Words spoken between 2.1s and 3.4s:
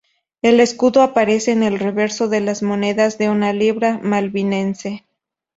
de las monedas de